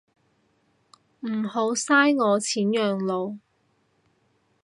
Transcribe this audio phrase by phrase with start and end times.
[1.19, 3.37] 唔好嘥我錢養老